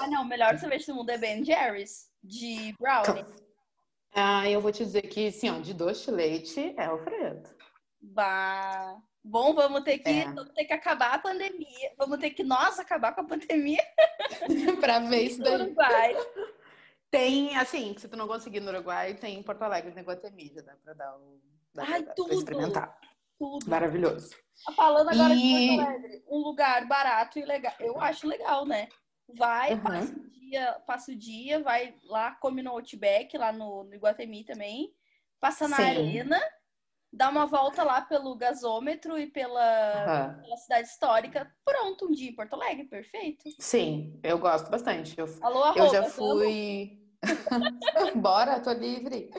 [0.00, 3.24] Ah, não, o melhor sorvete do mundo é Ben Jerry's, de brownie.
[4.12, 7.48] Ah, eu vou te dizer que, sim, ó, de doce de leite é o Fredo.
[8.00, 8.96] Bah.
[9.24, 10.24] Bom, vamos ter que, é.
[10.24, 11.94] vamos ter que acabar a pandemia.
[11.96, 13.82] Vamos ter que nós acabar com a pandemia.
[14.80, 15.54] pra ver isso daí.
[15.54, 16.14] Uruguai.
[17.10, 20.74] Tem, assim, se tu não conseguir no Uruguai, tem em Porto Alegre, tem Guatemi, dá
[20.82, 21.40] pra dar o
[21.74, 22.28] Dá Ai, pra, tudo!
[22.28, 22.98] Pra experimentar.
[23.38, 23.68] Tudo.
[23.68, 24.30] Maravilhoso.
[24.64, 25.38] Tá falando agora e...
[25.38, 27.72] de Porto Alegre, um lugar barato e legal.
[27.80, 28.88] Eu acho legal, né?
[29.36, 29.80] Vai, uhum.
[29.80, 34.44] passa, o dia, passa o dia, vai lá, come no Outback, lá no, no Iguatemi
[34.44, 34.94] também.
[35.40, 35.82] Passa na Sim.
[35.82, 36.40] arena,
[37.14, 40.42] dá uma volta lá pelo gasômetro e pela, uhum.
[40.42, 41.50] pela cidade histórica.
[41.64, 43.44] Pronto, um dia em Porto Alegre, perfeito.
[43.58, 45.18] Sim, eu gosto bastante.
[45.18, 46.98] Eu, Alô, arroba, eu já fui.
[48.16, 49.30] Bora, tô livre.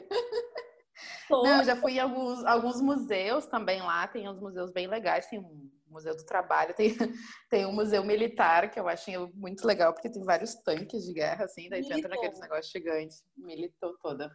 [1.29, 5.39] Não, já fui em alguns, alguns museus também lá, tem uns museus bem legais, tem
[5.39, 6.89] um Museu do Trabalho, tem,
[7.49, 11.45] tem um museu militar que eu achei muito legal, porque tem vários tanques de guerra,
[11.45, 12.01] assim, daí Militou.
[12.01, 14.29] tu entra naqueles negócios gigantes, militou toda.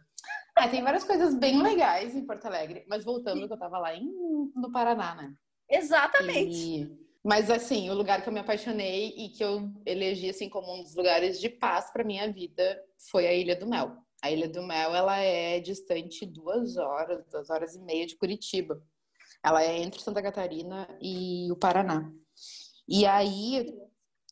[0.61, 3.95] Ah, tem várias coisas bem legais em Porto Alegre, mas voltando que eu tava lá
[3.95, 4.05] em,
[4.55, 5.33] no Paraná, né?
[5.67, 6.55] Exatamente.
[6.55, 10.71] E, mas assim, o lugar que eu me apaixonei e que eu elegi assim como
[10.71, 13.97] um dos lugares de paz para minha vida foi a Ilha do Mel.
[14.21, 18.79] A Ilha do Mel, ela é distante duas horas, duas horas e meia de Curitiba.
[19.43, 22.07] Ela é entre Santa Catarina e o Paraná.
[22.87, 23.65] E aí,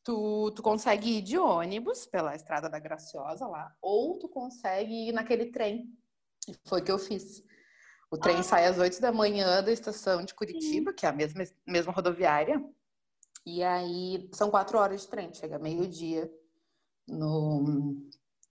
[0.04, 5.12] tu, tu consegue ir de ônibus pela Estrada da Graciosa lá, ou tu consegue ir
[5.12, 5.90] naquele trem.
[6.66, 7.44] Foi o que eu fiz.
[8.12, 8.44] O trem ah.
[8.44, 12.64] sai às oito da manhã da estação de Curitiba, que é a mesma, mesma rodoviária.
[13.46, 16.32] E aí, são quatro horas de trem, chega meio-dia
[17.08, 17.96] no,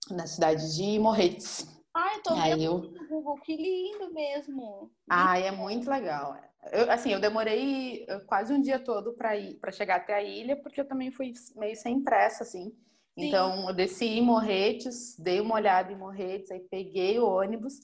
[0.09, 1.67] na cidade de Morretes.
[1.93, 2.77] Ai, tô vendo eu...
[2.77, 4.91] no Google, que lindo mesmo.
[5.09, 6.37] Ai, é muito legal.
[6.71, 10.55] Eu, assim, eu demorei quase um dia todo para ir, para chegar até a ilha,
[10.55, 12.65] porque eu também fui meio sem pressa, assim.
[12.65, 13.27] Sim.
[13.27, 17.79] Então, eu desci em Morretes, dei uma olhada em Morretes, aí peguei o ônibus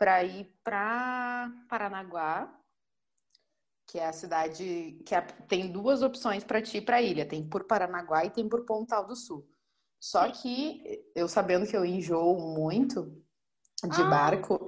[0.00, 2.58] para ir para Paranaguá,
[3.86, 7.46] que é a cidade que é, tem duas opções para ti para a ilha, tem
[7.46, 9.46] por Paranaguá e tem por Pontal do Sul.
[10.00, 13.12] Só que eu sabendo que eu enjoo muito
[13.84, 14.08] de ah.
[14.08, 14.66] barco,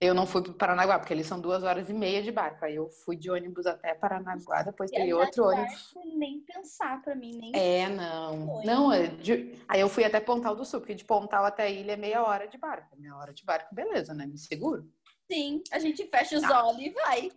[0.00, 2.64] eu não fui para Paranaguá, porque eles são duas horas e meia de barco.
[2.64, 5.92] Aí eu fui de ônibus até Paranaguá, depois peguei outro ônibus.
[6.16, 7.52] Nem pensar para mim, nem.
[7.54, 8.62] É, não.
[8.64, 9.58] Não, é de...
[9.66, 12.22] aí eu fui até Pontal do Sul, porque de Pontal até a ilha é meia
[12.22, 12.96] hora de barco.
[12.96, 14.24] Meia hora de barco, beleza, né?
[14.24, 14.88] Me seguro.
[15.30, 16.64] Sim, a gente fecha os tá.
[16.64, 17.30] olhos e vai.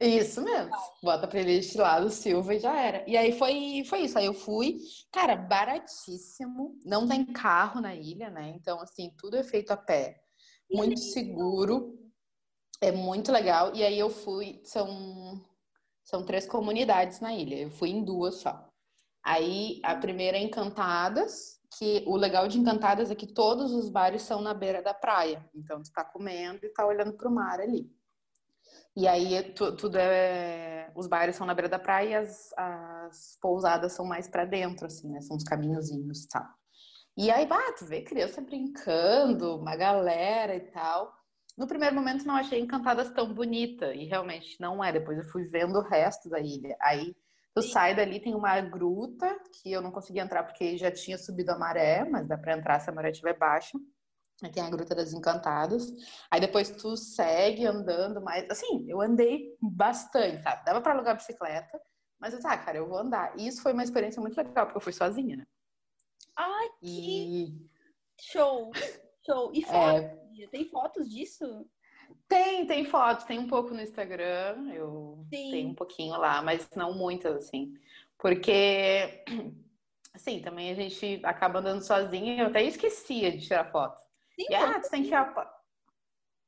[0.00, 0.72] Isso mesmo.
[1.02, 3.04] Bota a playlist lá do Silva e já era.
[3.06, 4.18] E aí foi, foi isso.
[4.18, 4.78] Aí eu fui,
[5.12, 6.78] cara, baratíssimo.
[6.84, 8.52] Não tem carro na ilha, né?
[8.54, 10.22] Então, assim, tudo é feito a pé.
[10.72, 11.99] Muito seguro.
[12.80, 13.74] É muito legal.
[13.74, 15.40] E aí eu fui, são,
[16.02, 17.56] são três comunidades na ilha.
[17.56, 18.68] Eu fui em duas só.
[19.22, 24.22] Aí a primeira é Encantadas, que o legal de Encantadas é que todos os bares
[24.22, 25.44] são na beira da praia.
[25.54, 27.90] Então tu tá comendo e tá olhando pro mar ali.
[28.96, 30.90] E aí tu, tudo é.
[30.96, 34.86] Os bares são na beira da praia e as, as pousadas são mais para dentro,
[34.86, 35.20] assim, né?
[35.20, 36.46] São uns caminhozinhos e tal.
[37.16, 41.12] E aí, bah, tu vê criança brincando, uma galera e tal.
[41.56, 44.92] No primeiro momento não achei Encantadas tão bonita, e realmente não é.
[44.92, 46.76] Depois eu fui vendo o resto da ilha.
[46.80, 47.14] Aí
[47.54, 47.70] tu Sim.
[47.70, 51.58] sai dali, tem uma gruta que eu não consegui entrar porque já tinha subido a
[51.58, 53.78] maré, mas dá para entrar se a maré estiver baixa.
[54.42, 55.92] Aí tem a Gruta das Encantadas.
[56.30, 58.48] Aí depois tu segue andando mais.
[58.50, 60.64] Assim, eu andei bastante, sabe?
[60.64, 61.80] Dava para alugar bicicleta,
[62.18, 63.38] mas eu, tá, cara, eu vou andar.
[63.38, 65.46] E isso foi uma experiência muito legal, porque eu fui sozinha, né?
[66.36, 67.70] Ai, que e...
[68.18, 68.70] show!
[69.30, 69.50] Show!
[69.54, 70.40] E fotos?
[70.40, 70.46] É...
[70.50, 71.66] Tem fotos disso?
[72.26, 75.50] Tem, tem fotos, tem um pouco no Instagram, eu Sim.
[75.50, 77.74] tenho um pouquinho lá, mas não muitas, assim.
[78.18, 79.24] Porque,
[80.12, 84.00] assim, também a gente acaba andando sozinha, eu até esquecia de tirar foto.
[84.34, 85.32] Sim, e, ah, tu tem que tirar...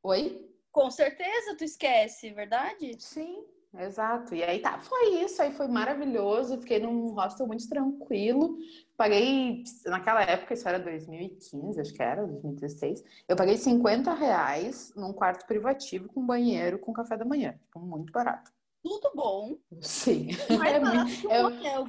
[0.02, 0.48] Oi?
[0.72, 3.00] Com certeza tu esquece, verdade?
[3.00, 3.44] Sim,
[3.78, 4.34] exato.
[4.34, 8.58] E aí tá, foi isso, aí foi maravilhoso, fiquei num hostel muito tranquilo,
[8.96, 15.12] paguei, naquela época, isso era 2015, acho que era, 2016, eu paguei 50 reais num
[15.12, 17.52] quarto privativo com banheiro com café da manhã.
[17.64, 18.50] Tipo, muito barato.
[18.82, 19.56] Tudo bom.
[19.80, 20.28] Sim.
[20.58, 20.80] Mais é
[21.20, 21.86] que um é, hotel.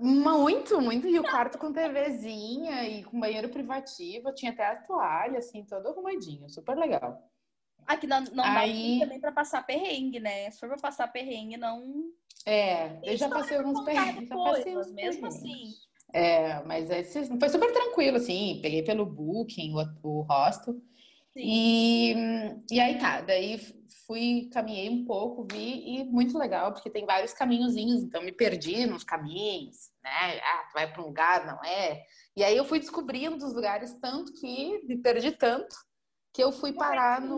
[0.00, 1.06] Muito, muito.
[1.06, 4.34] E o quarto com TVzinha e com banheiro privativo.
[4.34, 6.48] Tinha até a toalha, assim, todo arrumadinho.
[6.48, 7.22] Super legal.
[7.86, 8.98] Aqui não, não Aí...
[8.98, 10.50] dá também pra passar perrengue, né?
[10.50, 12.04] Se for pra passar perrengue, não...
[12.46, 14.28] É, eu já passei alguns perrengues.
[14.28, 15.40] Já passei uns mesmo perrengues.
[15.40, 18.60] assim é, mas esse, foi super tranquilo, assim.
[18.62, 20.80] Peguei pelo Booking, o, o hostel.
[21.36, 22.14] E,
[22.70, 23.58] e aí tá, daí
[24.06, 28.86] fui, caminhei um pouco, vi, e muito legal, porque tem vários caminhozinhos, então me perdi
[28.86, 30.38] nos caminhos, né?
[30.40, 32.04] Ah, tu vai para um lugar, não é?
[32.36, 35.74] E aí eu fui descobrindo os lugares tanto que me perdi tanto
[36.32, 37.36] que eu fui parar no,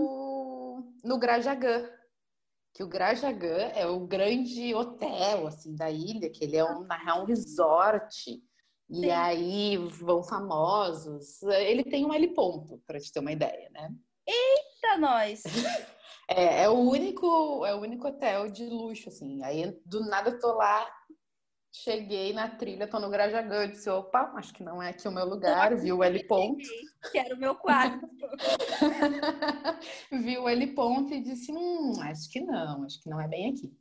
[1.07, 1.88] no Grajagã,
[2.75, 7.23] que o Grajagã é o grande hotel, assim, da ilha, que ele é um, real,
[7.23, 8.42] um resort
[8.90, 9.11] e Sim.
[9.11, 11.42] aí vão famosos.
[11.42, 13.88] Ele tem um L ponto, para te ter uma ideia, né?
[14.27, 15.42] Eita, nós!
[16.29, 19.42] é, é, o único, é o único hotel de luxo, assim.
[19.45, 20.87] Aí do nada eu tô lá,
[21.82, 25.12] cheguei na trilha, tô no Grajagã, eu disse, opa, acho que não é aqui o
[25.12, 26.66] meu lugar, vi o L ponto.
[27.12, 28.08] Quero o meu quarto.
[30.10, 33.50] vi o L ponto e disse, hum, acho que não, acho que não é bem
[33.50, 33.72] aqui.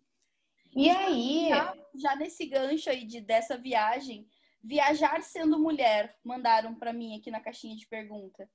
[0.75, 1.49] E aí.
[1.49, 4.27] Já, já nesse gancho aí de, dessa viagem,
[4.67, 8.49] Viajar sendo mulher, mandaram para mim aqui na caixinha de pergunta.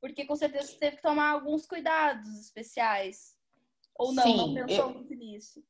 [0.00, 3.36] Porque com certeza você teve que tomar alguns cuidados especiais.
[3.96, 5.64] Ou não, Sim, não pensou eu, muito nisso?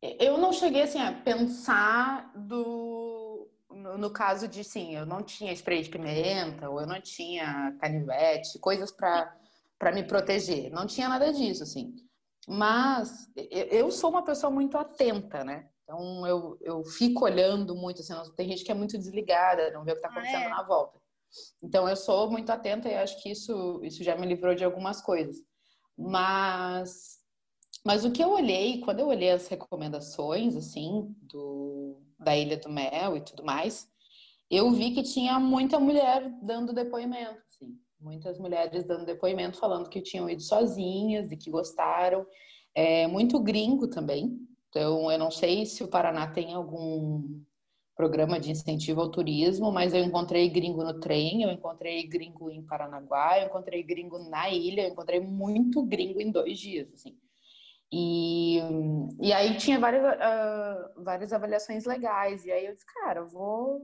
[0.00, 5.52] Eu não cheguei assim a pensar do no, no, caso de sim, eu não tinha
[5.52, 9.36] spray de pimenta, ou eu não tinha canivete, coisas para
[9.78, 10.70] para me proteger.
[10.72, 11.94] Não tinha nada disso, assim.
[12.48, 13.30] Mas
[13.70, 15.68] eu sou uma pessoa muito atenta, né?
[15.84, 19.92] Então eu, eu fico olhando muito, assim, tem gente que é muito desligada, não vê
[19.92, 20.48] o que está acontecendo ah, é?
[20.48, 20.98] na volta.
[21.62, 25.00] Então eu sou muito atenta e acho que isso, isso já me livrou de algumas
[25.00, 25.36] coisas.
[25.96, 27.17] Mas,
[27.84, 32.68] mas o que eu olhei, quando eu olhei as recomendações, assim, do, da Ilha do
[32.68, 33.88] Mel e tudo mais,
[34.50, 37.78] eu vi que tinha muita mulher dando depoimento, assim.
[38.00, 42.24] Muitas mulheres dando depoimento, falando que tinham ido sozinhas e que gostaram.
[42.74, 44.38] É, muito gringo também,
[44.68, 47.42] então, eu não sei se o Paraná tem algum
[47.96, 52.62] programa de incentivo ao turismo, mas eu encontrei gringo no trem, eu encontrei gringo em
[52.62, 57.18] Paranaguá, eu encontrei gringo na ilha, eu encontrei muito gringo em dois dias, assim.
[57.92, 58.58] E,
[59.20, 63.82] e aí tinha várias, uh, várias avaliações legais, e aí eu disse, cara, vou,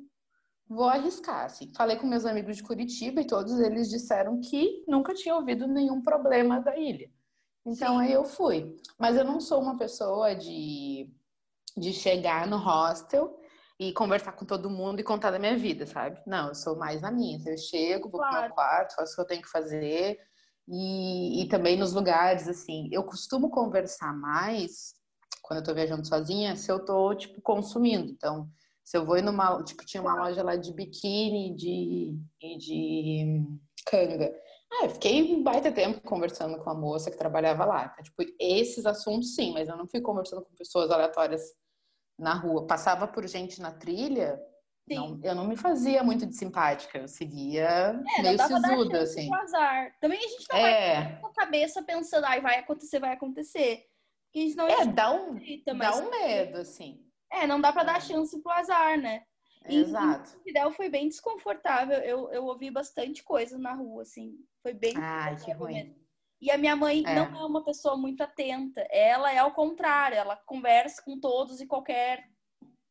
[0.69, 1.73] vou arriscar, assim.
[1.75, 6.03] Falei com meus amigos de Curitiba e todos eles disseram que nunca tinha ouvido nenhum
[6.03, 7.11] problema da ilha.
[7.67, 8.03] Então Sim.
[8.03, 8.77] aí eu fui.
[8.99, 11.11] Mas eu não sou uma pessoa de,
[11.77, 13.41] de chegar no hostel
[13.81, 16.21] e conversar com todo mundo e contar da minha vida, sabe?
[16.27, 17.39] Não, eu sou mais na minha.
[17.47, 18.35] Eu chego, vou claro.
[18.35, 20.19] pro meu quarto, faço o que eu tenho que fazer.
[20.69, 24.95] E, e também nos lugares, assim, eu costumo conversar mais
[25.43, 28.11] quando eu tô viajando sozinha, se eu tô, tipo, consumindo.
[28.11, 28.49] Então,
[28.83, 32.19] se eu vou numa, tipo, tinha uma loja lá de biquíni de,
[32.59, 33.43] de
[33.87, 34.35] canga.
[34.73, 37.91] Ah, eu fiquei um baita tempo conversando com a moça que trabalhava lá.
[37.93, 41.43] Então, tipo, esses assuntos sim, mas eu não fui conversando com pessoas aleatórias
[42.19, 42.67] na rua.
[42.67, 44.41] Passava por gente na trilha,
[44.89, 49.33] não, eu não me fazia muito de simpática, eu seguia é, meio sisuda, assim.
[49.35, 49.97] Azar.
[50.01, 51.03] Também a gente não é.
[51.03, 53.87] vai com a cabeça pensando, ai, vai acontecer, vai acontecer.
[54.27, 55.39] Porque a gente não é, dá um,
[55.79, 57.01] dá um medo, assim.
[57.33, 58.01] É, não dá para dar é.
[58.01, 59.25] chance pro azar, né?
[59.67, 60.37] Exato.
[60.41, 61.99] E Fidel foi bem desconfortável.
[61.99, 64.35] Eu, eu ouvi bastante coisa na rua, assim.
[64.63, 64.95] Foi bem.
[64.97, 65.75] Ai, que ruim.
[65.75, 66.05] Mesmo.
[66.41, 67.15] E a minha mãe é.
[67.15, 68.87] não é uma pessoa muito atenta.
[68.91, 72.29] Ela é ao contrário, ela conversa com todos e qualquer.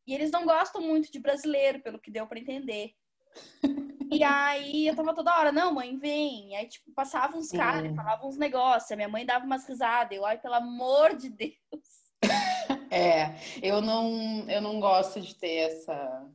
[0.06, 2.92] E eles não gostam muito de brasileiro, pelo que deu para entender.
[4.12, 6.54] e aí eu tava toda hora, não, mãe, vem.
[6.56, 8.90] Aí, tipo, passavam uns caras, falavam uns negócios.
[8.92, 10.16] A minha mãe dava umas risadas.
[10.16, 11.54] Eu, ai, pelo amor de Deus.
[12.90, 16.30] é, eu não, eu não gosto de ter essa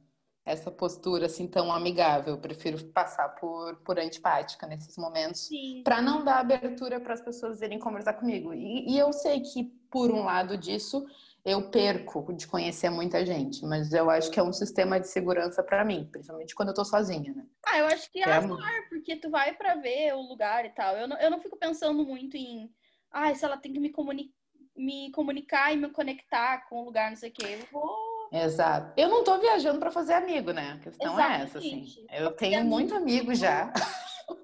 [0.50, 2.34] essa postura assim tão amigável.
[2.34, 5.48] Eu prefiro passar por, por antipática nesses momentos
[5.84, 8.54] para não dar abertura para as pessoas irem conversar comigo.
[8.54, 11.06] E, e, eu sei que por um lado disso
[11.46, 15.64] eu perco de conhecer muita gente, mas eu acho que é um sistema de segurança
[15.64, 17.46] para mim, principalmente quando eu tô sozinha, né?
[17.66, 20.70] Ah, eu acho que é, é azar, porque tu vai para ver o lugar e
[20.70, 20.96] tal.
[20.96, 22.70] Eu não, eu não fico pensando muito em,
[23.12, 24.34] ah, se ela tem que me, comuni
[24.76, 27.58] me comunicar e me conectar com o lugar, não sei o quê.
[27.60, 28.94] Eu vou Exato.
[28.96, 30.74] Eu não tô viajando para fazer amigo, né?
[30.74, 31.42] A questão Exatamente.
[31.42, 32.06] é essa, assim.
[32.12, 33.74] Eu tenho muito amigo já.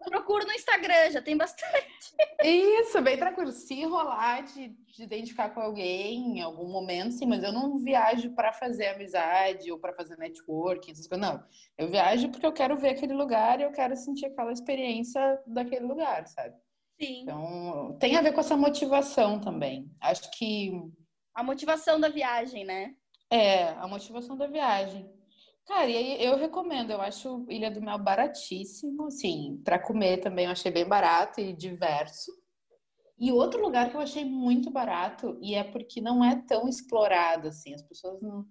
[0.10, 2.16] Procuro no Instagram, já tem bastante.
[2.44, 3.52] Isso, bem tranquilo.
[3.52, 8.34] Se rolar de, de identificar com alguém em algum momento, sim, mas eu não viajo
[8.36, 11.28] para fazer amizade ou para fazer networking, essas coisas.
[11.28, 11.44] Não.
[11.78, 15.86] Eu viajo porque eu quero ver aquele lugar e eu quero sentir aquela experiência daquele
[15.86, 16.56] lugar, sabe?
[17.02, 17.22] Sim.
[17.24, 19.92] Então, tem a ver com essa motivação também.
[20.02, 20.72] Acho que.
[21.34, 22.96] A motivação da viagem, né?
[23.30, 25.10] É, a motivação da viagem.
[25.68, 30.46] Cara, e aí eu recomendo, eu acho Ilha do Mel baratíssimo, assim, para comer também
[30.46, 32.32] eu achei bem barato e diverso.
[33.18, 37.48] E outro lugar que eu achei muito barato, e é porque não é tão explorado,
[37.48, 38.46] assim, as pessoas não,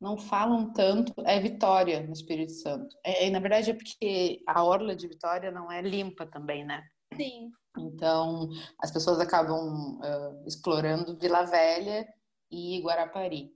[0.00, 2.96] não falam tanto, é Vitória, no Espírito Santo.
[3.04, 6.82] É, na verdade é porque a orla de Vitória não é limpa também, né?
[7.14, 7.50] Sim.
[7.76, 8.48] Então,
[8.80, 12.06] as pessoas acabam uh, explorando Vila Velha
[12.50, 13.52] e Guarapari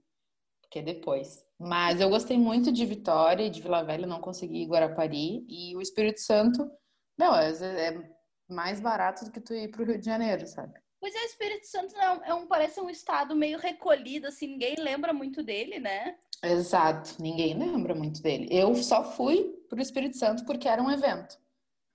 [0.69, 1.43] que é depois.
[1.59, 5.45] Mas eu gostei muito de Vitória e de Vila Velha, não consegui Guarapari.
[5.49, 6.69] E o Espírito Santo,
[7.17, 8.09] meu, é,
[8.47, 10.79] mais barato do que tu ir pro Rio de Janeiro, sabe?
[11.01, 15.13] Pois é, o Espírito Santo é um, parece um estado meio recolhido, assim, ninguém lembra
[15.13, 16.15] muito dele, né?
[16.43, 18.47] Exato, ninguém lembra muito dele.
[18.51, 21.37] Eu só fui pro Espírito Santo porque era um evento.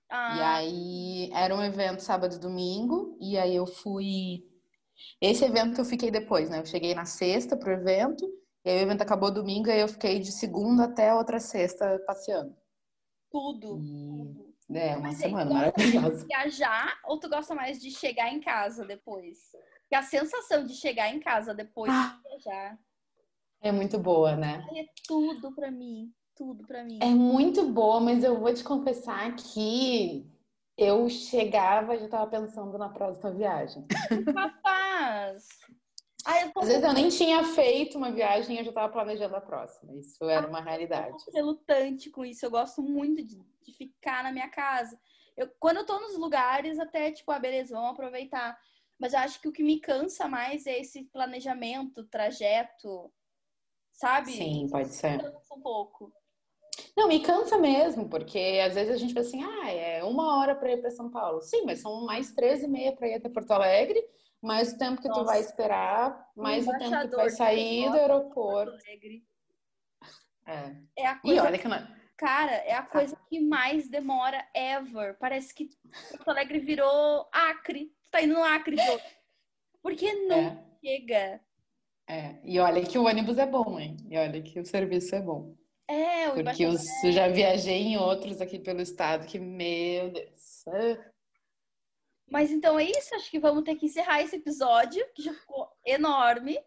[0.09, 0.37] Ah.
[0.37, 4.43] E aí era um evento sábado e domingo, e aí eu fui.
[5.21, 6.59] Esse evento eu fiquei depois, né?
[6.59, 8.27] Eu cheguei na sexta pro evento,
[8.65, 12.55] e aí o evento acabou domingo e eu fiquei de segunda até outra sexta passeando.
[13.29, 13.77] Tudo.
[13.79, 14.55] E...
[14.73, 16.25] É, uma Mas semana maravilhosa.
[16.25, 19.37] viajar ou tu gosta mais de chegar em casa depois?
[19.81, 22.79] Porque a sensação de chegar em casa depois ah, de viajar.
[23.61, 24.65] É muito boa, né?
[24.75, 26.11] É tudo pra mim.
[26.35, 26.97] Tudo pra mim.
[27.01, 30.27] É muito boa, mas eu vou te confessar que
[30.77, 33.85] eu chegava e já tava pensando na próxima viagem.
[34.35, 35.47] Rapaz!
[36.25, 39.93] Ai, Às vezes eu nem tinha feito uma viagem eu já estava planejando a próxima.
[39.95, 41.15] Isso era uma realidade.
[41.27, 42.43] Eu relutante com isso.
[42.43, 44.99] Eu gosto muito de, de, ficar na minha casa.
[45.37, 48.57] Eu, quando eu tô nos lugares, até tipo, ah, beleza, vamos aproveitar.
[48.97, 53.13] Mas eu acho que o que me cansa mais é esse planejamento, trajeto,
[53.91, 54.31] sabe?
[54.31, 55.21] Sim, pode ser.
[55.21, 56.11] Cansa um pouco.
[56.97, 60.55] Não, me cansa mesmo, porque às vezes a gente pensa assim, ah, é uma hora
[60.55, 61.41] para ir para São Paulo.
[61.41, 64.03] Sim, mas são mais 13 e meia para ir até Porto Alegre
[64.45, 65.21] mais o tempo que Nossa.
[65.21, 68.77] tu vai esperar, mais o, tempo que tu vai sair do aeroporto.
[70.47, 70.75] É.
[70.95, 71.35] é a coisa...
[71.35, 72.05] E olha que não...
[72.17, 75.17] Cara, é a coisa que mais demora ever.
[75.19, 75.69] Parece que
[76.11, 77.91] Porto Alegre virou Acre.
[78.03, 78.99] Tu tá indo no Acre, Jô.
[79.81, 80.63] Porque não é.
[80.83, 81.41] chega.
[82.07, 83.97] É, e olha que o ônibus é bom, hein?
[84.09, 85.55] E olha que o serviço é bom.
[85.87, 90.63] É, o Porque eu já viajei em outros aqui pelo estado que, meu Deus.
[92.27, 95.69] Mas então é isso, acho que vamos ter que encerrar esse episódio, que já ficou
[95.85, 96.57] enorme.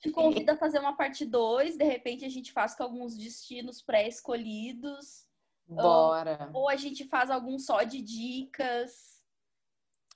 [0.00, 3.82] Te convido a fazer uma parte 2, de repente a gente faz com alguns destinos
[3.82, 5.26] pré-escolhidos.
[5.66, 6.50] Bora.
[6.52, 9.20] Ou, ou, a gente faz algum só de dicas.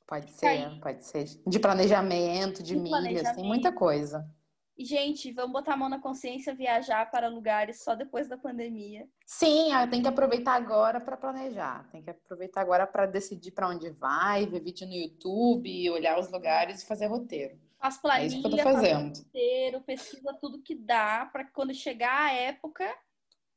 [0.07, 1.25] Pode ser, pode ser.
[1.47, 4.29] De planejamento, de, de milhas, tem muita coisa.
[4.77, 9.09] E, gente, vamos botar a mão na consciência, viajar para lugares só depois da pandemia.
[9.25, 11.89] Sim, ah, tem que aproveitar agora para planejar.
[11.93, 16.31] Tem que aproveitar agora para decidir para onde vai, ver vídeo no YouTube, olhar os
[16.31, 17.57] lugares e fazer roteiro.
[17.79, 19.15] Faz planilha, é isso que eu tô fazendo.
[19.15, 22.85] Faz roteiro, pesquisa tudo que dá para quando chegar a época,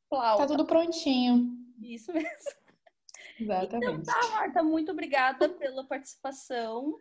[0.08, 0.44] flauta.
[0.44, 1.50] Tá tudo prontinho.
[1.82, 2.28] Isso mesmo.
[3.40, 4.02] Exatamente.
[4.02, 6.96] Então tá, Marta, muito obrigada pela participação.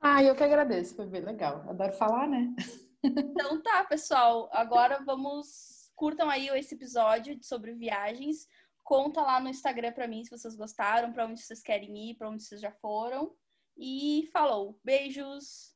[0.00, 1.66] Ah, eu que agradeço, foi bem legal.
[1.68, 2.54] Adoro falar, né?
[3.02, 4.48] Então tá, pessoal.
[4.52, 5.90] Agora vamos.
[5.94, 8.46] Curtam aí esse episódio sobre viagens.
[8.84, 12.28] Conta lá no Instagram pra mim se vocês gostaram, pra onde vocês querem ir, pra
[12.28, 13.34] onde vocês já foram.
[13.76, 14.78] E falou.
[14.82, 15.74] Beijos.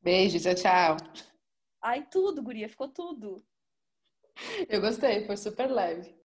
[0.00, 0.96] Beijos, tchau, tchau.
[1.80, 3.44] Ai, tudo, guria, ficou tudo.
[4.68, 6.16] Eu gostei, foi super leve.